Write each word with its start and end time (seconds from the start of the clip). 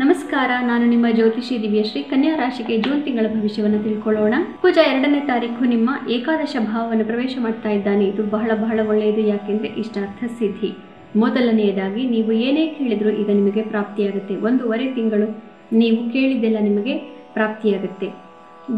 ನಮಸ್ಕಾರ, 0.00 0.50
ನಾನು 0.68 0.84
ನಿಮ್ಮ 0.90 1.06
ಜ್ಯೋತಿಷಿ 1.16 1.54
ದಿವ್ಯಶ್ರೀ. 1.62 2.00
ಕನ್ಯಾ 2.10 2.30
ರಾಶಿಗೆ 2.40 2.76
ಜೂನ್ 2.84 3.02
ತಿಂಗಳ 3.06 3.26
ಭವಿಷ್ಯವನ್ನು 3.34 3.80
ತಿಳ್ಕೊಳ್ಳೋಣ. 3.86 4.34
ಕುಜ 4.62 4.76
ಎರಡನೇ 4.92 5.20
ತಾರೀಕು 5.30 5.62
ನಿಮ್ಮ 5.72 5.90
ಏಕಾದಶ 6.16 6.54
ಭಾವವನ್ನು 6.68 7.04
ಪ್ರವೇಶ 7.10 7.34
ಮಾಡ್ತಾ 7.46 7.70
ಇದ್ದಾನೆ. 7.78 8.04
ಇದು 8.12 8.22
ಬಹಳ 8.36 8.50
ಬಹಳ 8.62 8.78
ಒಳ್ಳೆಯದು, 8.92 9.22
ಯಾಕೆಂದ್ರೆ 9.32 9.70
ಇಷ್ಟಾರ್ಥ 9.82 10.30
ಸಿದ್ಧಿ. 10.38 10.70
ಮೊದಲನೆಯದಾಗಿ, 11.24 12.04
ನೀವು 12.14 12.32
ಏನೇ 12.46 12.64
ಕೇಳಿದರೂ 12.78 13.12
ಈಗ 13.22 13.28
ನಿಮಗೆ 13.40 13.64
ಪ್ರಾಪ್ತಿಯಾಗುತ್ತೆ. 13.72 14.36
ಒಂದೂವರೆ 14.48 14.88
ತಿಂಗಳು 14.96 15.28
ನೀವು 15.82 16.00
ಕೇಳಿದ್ದೆಲ್ಲ 16.16 16.58
ನಿಮಗೆ 16.70 16.96
ಪ್ರಾಪ್ತಿಯಾಗುತ್ತೆ. 17.36 18.10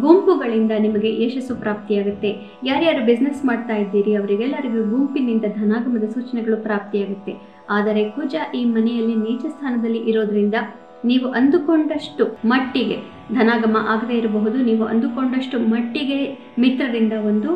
ಗುಂಪುಗಳಿಂದ 0.02 0.72
ನಿಮಗೆ 0.84 1.10
ಯಶಸ್ಸು 1.24 1.54
ಪ್ರಾಪ್ತಿಯಾಗುತ್ತೆ. 1.64 2.30
ಯಾರ್ಯಾರು 2.70 3.02
ಬಿಸ್ನೆಸ್ 3.10 3.42
ಮಾಡ್ತಾ 3.50 3.76
ಇದ್ದೀರಿ, 3.82 4.12
ಅವರಿಗೆಲ್ಲರಿಗೂ 4.20 4.82
ಗುಂಪಿನಿಂದ 4.94 5.46
ಧನಾಗಮದ 5.60 6.08
ಸೂಚನೆಗಳು 6.14 6.58
ಪ್ರಾಪ್ತಿಯಾಗುತ್ತೆ. 6.68 7.34
ಆದರೆ 7.76 8.02
ಕುಜ 8.16 8.34
ಈ 8.60 8.62
ಮನೆಯಲ್ಲಿ 8.76 9.14
ನೀಚ 9.26 9.44
ಸ್ಥಾನದಲ್ಲಿ 9.52 10.00
ಇರೋದ್ರಿಂದ 10.10 10.56
ನೀವು 11.04 11.26
ಅಂದುಕೊಂಡಷ್ಟು 11.30 12.24
ಮಟ್ಟಿಗೆ 12.44 12.96
ಧನಾಗಮ 13.34 13.76
ಆಗದೇ 13.88 14.14
ಇರಬಹುದು. 14.14 14.58
ನೀವು 14.58 14.84
ಅಂದುಕೊಂಡಷ್ಟು 14.84 15.58
ಮಟ್ಟಿಗೆ 15.58 16.38
ಮಿತ್ರರಿಂದ 16.58 17.12
ಒಂದು 17.12 17.50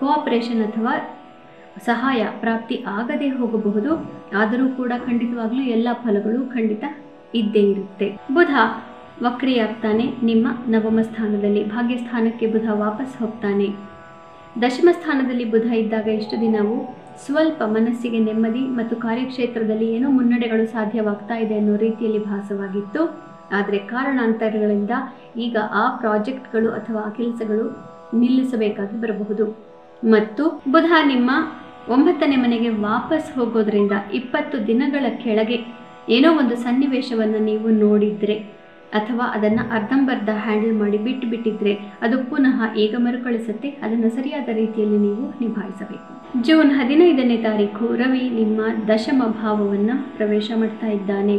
ಕೋಆಪರೇಷನ್ 0.00 0.62
ಅಥವಾ 0.64 0.94
ಸಹಾಯ 1.86 2.26
ಪ್ರಾಪ್ತಿ 2.40 2.84
ಆಗದೆ 2.86 3.28
ಹೋಗಬಹುದು. 3.28 3.90
ಆದರೂ 4.36 4.68
ಕೂಡ 4.68 4.92
ಖಂಡಿತವಾಗ್ಲೂ 5.06 5.62
ಎಲ್ಲ 5.62 5.88
ಫಲಗಳು 5.92 6.54
ಖಂಡಿತ 6.54 6.84
ಇದ್ದೇ 7.34 7.70
ಇರುತ್ತೆ. 7.70 8.16
ಬುಧ 8.32 8.54
ವಕ್ರಿಯಾಗ್ತಾನೆ. 9.22 10.04
ನಿಮ್ಮ 10.22 10.48
ನವಮ 10.68 11.00
ಸ್ಥಾನದಲ್ಲಿ 11.00 11.68
ಭಾಗ್ಯಸ್ಥಾನಕ್ಕೆ 11.68 12.46
ಬುಧ 12.46 12.68
ವಾಪಸ್ 12.72 13.18
ಹೋಗ್ತಾನೆ. 13.18 13.68
ದಶಮ 14.62 14.88
ಸ್ಥಾನದಲ್ಲಿ 14.92 15.44
ಬುಧ 15.44 15.66
ಇದ್ದಾಗ 15.72 16.08
ಎಷ್ಟು 16.08 16.40
ದಿನವೂ? 16.40 16.76
ಸ್ವಲ್ಪ 17.24 17.62
ಮನಸ್ಸಿಗೆ 17.76 18.18
ನೆಮ್ಮದಿ 18.26 18.62
ಮತ್ತು 18.78 18.94
ಕಾರ್ಯಕ್ಷೇತ್ರದಲ್ಲಿ 19.06 19.86
ಏನೋ 19.96 20.08
ಮುನ್ನಡೆಗಳು 20.18 20.64
ಸಾಧ್ಯವಾಗ್ತಾ 20.76 21.36
ಇದೆ 21.44 21.56
ಅನ್ನೋ 21.60 21.74
ರೀತಿಯಲ್ಲಿ 21.86 22.20
ಭಾಸವಾಗಿತ್ತು. 22.30 23.02
ಆದರೆ 23.58 23.78
ಕಾರಣಾಂತರಗಳಿಂದ 23.92 24.94
ಈಗ 25.44 25.56
ಆ 25.82 25.84
ಪ್ರಾಜೆಕ್ಟ್ಗಳು 26.02 26.68
ಅಥವಾ 26.78 27.00
ಆ 27.08 27.10
ಕೆಲಸಗಳು 27.18 27.64
ನಿಲ್ಲಿಸಬೇಕಾಗಿ 28.20 28.96
ಬರಬಹುದು. 29.02 29.46
ಮತ್ತು 30.02 30.44
ಬುಧ 30.74 30.90
ನಿಮ್ಮ 31.12 31.30
ಒಂಬತ್ತನೇ 31.94 32.36
ಮನೆಗೆ 32.36 32.70
ವಾಪಸ್ 32.88 33.28
ಹೋಗೋದ್ರಿಂದ 33.36 33.94
ಇಪ್ಪತ್ತು 34.18 34.56
ದಿನಗಳ 34.70 35.06
ಕೆಳಗೆ 35.24 35.58
ಏನೋ 36.16 36.28
ಒಂದು 36.40 36.56
ಸನ್ನಿವೇಶವನ್ನು 36.64 37.40
ನೀವು 37.50 37.68
ನೋಡಿದ್ರೆ 37.84 38.36
ಅಥವಾ 38.98 39.24
ಅದನ್ನು 39.36 39.64
ಅರ್ಧಂಬರ್ಧ 39.76 40.30
ಹ್ಯಾಂಡಲ್ 40.44 40.78
ಮಾಡಿ 40.82 40.98
ಬಿಟ್ಟು 41.08 41.26
ಬಿಟ್ಟಿದ್ರೆ 41.32 41.74
ಅದು 42.04 42.16
ಪುನಃ 42.30 42.58
ಈಗ 42.84 42.94
ಮರುಕಳಿಸುತ್ತೆ, 42.98 43.70
ಅದನ್ನು 43.84 44.10
ಸರಿಯಾದ 44.16 44.48
ರೀತಿಯಲ್ಲಿ 44.62 44.98
ನೀವು 45.06 45.26
ನಿಭಾಯಿಸಬೇಕು. 45.42 46.12
ಜೂನ್ 46.36 46.70
ಹದಿನೈದನೇ 46.70 47.36
ತಾರೀಕು 47.36 47.96
ರವಿ 47.96 48.30
ನಿಮ್ಮ 48.30 48.60
ದಶಮ 48.88 49.22
ಭಾವವನ್ನು 49.42 50.16
ಪ್ರವೇಶ 50.16 50.50
ಮಾಡ್ತಾ 50.56 50.86
ಇದ್ದಾನೆ. 50.86 51.36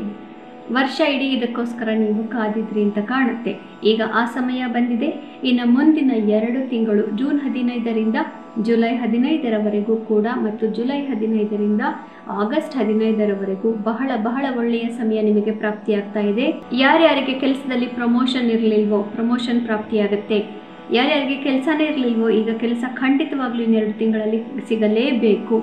ವರ್ಷ 0.72 1.02
ಇಡೀ 1.14 1.26
ಇದಕ್ಕೋಸ್ಕರ 1.26 1.90
ನೀವು 1.94 2.28
ಕಾದಿದ್ರಿ 2.28 2.82
ಅಂತ 2.84 2.98
ಕಾಣುತ್ತೆ. 2.98 3.60
ಈಗ 3.84 4.02
ಆ 4.14 4.26
ಸಮಯ 4.26 4.64
ಬಂದಿದೆ. 4.68 5.40
ಇನ್ನು 5.44 5.66
ಮುಂದಿನ 5.72 6.12
ಎರಡು 6.30 6.70
ತಿಂಗಳು 6.70 7.18
ಜೂನ್ 7.18 7.40
ಹದಿನೈದರಿಂದ 7.40 8.16
ಜುಲೈ 8.62 8.96
ಹದಿನೈದರವರೆಗೂ 8.96 9.96
ಕೂಡ 9.96 10.28
ಮತ್ತು 10.36 10.68
ಜುಲೈ 10.68 11.02
ಹದಿನೈದರಿಂದ 11.06 11.82
ಆಗಸ್ಟ್ 12.28 12.78
ಹದಿನೈದರವರೆಗೂ 12.78 13.72
ಬಹಳ 13.72 14.12
ಬಹಳ 14.24 14.46
ಒಳ್ಳೆಯ 14.58 14.88
ಸಮಯ 14.90 15.22
ನಿಮಗೆ 15.22 15.52
ಪ್ರಾಪ್ತಿಯಾಗ್ತಾ 15.52 16.20
ಇದೆ. 16.20 16.62
ಯಾರ್ಯಾರಿಗೆ 16.74 17.40
ಕೆಲಸದಲ್ಲಿ 17.40 17.88
ಪ್ರಮೋಷನ್ 17.88 18.50
ಇರಲಿಲ್ವೋ 18.50 19.02
ಪ್ರಮೋಷನ್ 19.04 19.62
ಪ್ರಾಪ್ತಿಯಾಗುತ್ತೆ. 19.62 20.62
ಯಾರ್ಯಾರಿಗೆ 20.94 21.36
ಕೆಲಸನೇ 21.44 21.86
ಇರಲಿಲ್ವೋ, 21.86 22.30
ಈಗ 22.30 22.50
ಕೆಲಸ 22.64 22.84
ಖಂಡಿತವಾಗ್ಲೂ 22.94 23.62
ಇನ್ನೆರಡು 23.64 23.94
ತಿಂಗಳಲ್ಲಿ 24.00 24.40
ಸಿಗಲೇಬೇಕು. 24.70 25.58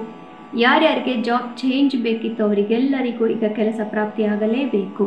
ಯಾರ್ಯಾರಿಗೆ 0.56 1.14
ಜಾಬ್ 1.22 1.48
ಚೇಂಜ್ 1.58 1.96
ಬೇಕಿತ್ತು 1.96 2.44
ಅವರಿಗೆಲ್ಲರಿಗೂ 2.44 3.26
ಈಗ 3.26 3.46
ಕೆಲಸ 3.56 3.80
ಪ್ರಾಪ್ತಿಯಾಗಲೇಬೇಕು 3.90 5.04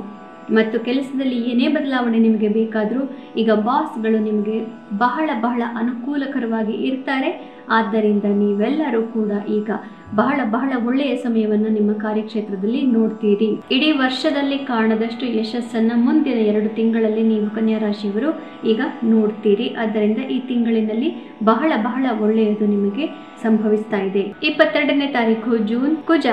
ಮತ್ತು 0.49 0.79
ಕೆಲಸದಲ್ಲಿ 0.79 1.37
ಏನೇ 1.51 1.67
ಬದಲಾವಣೆ 1.67 2.17
ನಿಮಗೆ 2.17 2.47
ಬೇಕಾದರೂ 2.47 3.01
ಈಗ 3.37 3.51
ಬಾಸ್ಗಳು 3.51 4.19
ನಿಮಗೆ 4.19 4.59
ಬಹಳ 4.97 5.29
ಬಹಳ 5.41 5.61
ಅನುಕೂಲಕರವಾಗಿ 5.75 6.73
ಇರ್ತಾರೆ. 6.73 7.51
ಆದ್ದರಿಂದ 7.69 8.23
ನೀವೆಲ್ಲರೂ 8.23 9.01
ಕೂಡ 9.03 9.31
ಈಗ 9.49 9.69
ಬಹಳ 10.15 10.41
ಬಹಳ 10.51 10.73
ಒಳ್ಳೆಯ 10.85 11.15
ಸಮಯವನ್ನು 11.15 11.69
ನಿಮ್ಮ 11.69 11.91
ಕಾರ್ಯಕ್ಷೇತ್ರದಲ್ಲಿ 11.93 12.81
ನೋಡ್ತೀರಿ. 12.81 13.59
ಇಡೀ 13.71 13.91
ವರ್ಷದಲ್ಲಿ 13.91 14.57
ಕಾಣದಷ್ಟು 14.57 15.25
ಯಶಸ್ಸನ್ನು 15.25 15.95
ಮುಂದಿನ 15.95 16.37
ಎರಡು 16.37 16.69
ತಿಂಗಳಲ್ಲಿ 16.69 17.23
ನೀವು 17.23 17.55
ಕನ್ಯಾ 17.55 17.77
ರಾಶಿಯವರು 17.77 18.31
ಈಗ 18.67 18.81
ನೋಡ್ತೀರಿ. 19.03 19.75
ಆದ್ದರಿಂದ 19.79 20.17
ಈ 20.17 20.39
ತಿಂಗಳಿನಲ್ಲಿ 20.39 21.11
ಬಹಳ 21.43 21.73
ಬಹಳ 21.83 22.05
ಒಳ್ಳೆಯದು 22.21 22.65
ನಿಮಗೆ 22.65 23.07
ಸಂಭವಿಸ್ತಾ 23.41 23.97
ಇದೆ. 23.97 24.33
ಇಪ್ಪತ್ತೆರಡನೇ 24.43 25.07
ತಾರೀಕು 25.07 25.57
ಜೂನ್, 25.57 25.97
ಕುಜ 25.97 26.27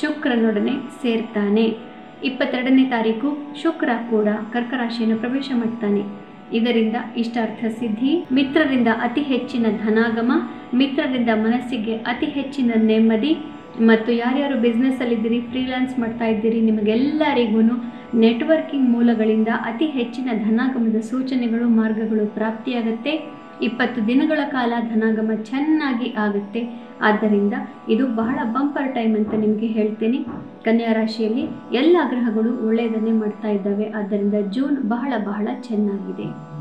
ಶುಕ್ರನೊಡನೆ 0.00 0.72
ಸೇರ್ತಾನೆ. 1.02 1.95
ಇಪ್ಪತ್ತೆರಡನೇ 2.28 2.84
ತಾರೀಕು 2.94 3.28
ಶುಕ್ರ 3.62 3.90
ಕೂಡ 4.10 4.28
ಕರ್ಕರಾಶಿಯನ್ನು 4.52 5.18
ಪ್ರವೇಶ 5.18 5.50
ಮಾಡ್ತಾನೆ. 5.54 6.04
ಇದರಿಂದ 6.58 6.96
ಇಷ್ಟಾರ್ಥ 7.16 7.60
ಸಿದ್ಧಿ, 7.78 8.12
ಮಿತ್ರರಿಂದ 8.36 8.88
ಅತಿ 9.06 9.22
ಹೆಚ್ಚಿನ 9.22 9.66
ಧನಾಗಮ, 9.84 10.32
ಮಿತ್ರರಿಂದ 10.74 11.28
ಮನಸ್ಸಿಗೆ 11.44 11.94
ಅತಿ 12.12 12.26
ಹೆಚ್ಚಿನ 12.26 12.70
ನೆಮ್ಮದಿ 12.90 13.32
ಮತ್ತು 13.88 14.12
ಯಾರ್ಯಾರು 14.12 14.56
ಬಿಸ್ನೆಸ್ಸಲ್ಲಿದ್ದೀರಿ 14.60 15.40
ಫ್ರೀಲಾನ್ಸ್ 15.50 15.98
ಮಾಡ್ತಾ 15.98 16.26
ಇದ್ದೀರಿ, 16.26 16.60
ನಿಮಗೆಲ್ಲರಿಗೂ 16.60 17.62
ನೆಟ್ವರ್ಕಿಂಗ್ 18.24 18.88
ಮೂಲಗಳಿಂದ 18.88 19.48
ಅತಿ 19.70 19.86
ಹೆಚ್ಚಿನ 19.86 20.28
ಧನಾಗಮದ 20.46 21.00
ಸೂಚನೆಗಳು, 21.10 21.68
ಮಾರ್ಗಗಳು 21.80 22.26
ಪ್ರಾಪ್ತಿಯಾಗುತ್ತೆ. 22.26 23.14
ಇಪ್ಪತ್ತು 23.62 24.06
ದಿನಗಳ 24.06 24.40
ಕಾಲ 24.52 24.72
ಧನಾಗಮ 24.94 25.30
ಚೆನ್ನಾಗಿ 25.44 26.14
ಆಗುತ್ತೆ. 26.18 26.62
ಆದ್ದರಿಂದ 27.00 27.52
ಇದು 27.88 28.06
ಬಹಳ 28.06 28.38
ಬಂಪರ್ 28.52 28.94
ಟೈಮ್ 28.94 29.16
ಅಂತ 29.16 29.34
ನಿಮಗೆ 29.34 29.66
ಹೇಳ್ತೀನಿ. 29.66 30.18
ಕನ್ಯಾ 30.64 30.92
ರಾಶಿಯಲ್ಲಿ 30.92 31.44
ಎಲ್ಲ 31.72 31.96
ಗ್ರಹಗಳು 32.08 32.66
ಒಳ್ಳೆಯದನ್ನೇ 32.66 33.12
ಮಾಡ್ತಾ 33.12 33.48
ಇದ್ದಾವೆ. 33.48 33.88
ಆದ್ದರಿಂದ 33.88 34.34
ಜೂನ್ 34.48 34.88
ಬಹಳ 34.88 35.12
ಬಹಳ 35.24 35.48
ಚೆನ್ನಾಗಿದೆ. 35.62 36.55